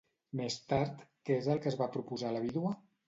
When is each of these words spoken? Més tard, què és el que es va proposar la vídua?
Més 0.39 0.55
tard, 0.71 1.03
què 1.29 1.37
és 1.43 1.51
el 1.55 1.61
que 1.67 1.69
es 1.73 1.77
va 1.83 1.89
proposar 1.99 2.33
la 2.39 2.43
vídua? 2.47 2.73